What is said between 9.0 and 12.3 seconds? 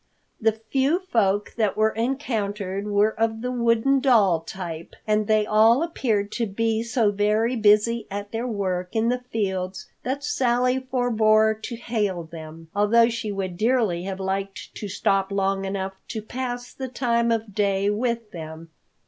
the fields that Sally forbore to hail